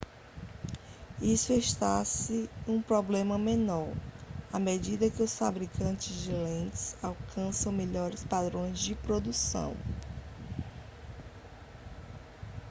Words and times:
isso 1.21 1.53
está 1.53 2.03
se 2.03 2.49
um 2.67 2.81
problema 2.81 3.37
menor 3.37 3.93
à 4.51 4.59
medida 4.59 5.07
que 5.11 5.21
os 5.21 5.37
fabricantes 5.37 6.23
de 6.23 6.31
lentes 6.31 6.97
alcançam 7.03 7.71
melhores 7.71 8.23
padrões 8.23 8.89
na 8.89 8.95
produção 8.95 9.75